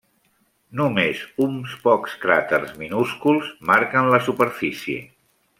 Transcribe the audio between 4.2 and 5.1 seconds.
superfície.